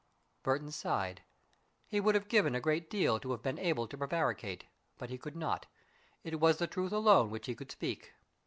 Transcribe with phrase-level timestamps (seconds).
[0.41, 1.21] Burton sighed.
[1.85, 4.63] He would have given a great deal to have been able to prevaricate,
[4.97, 5.67] but he could not.
[6.23, 8.11] It was the truth alone which he could speak.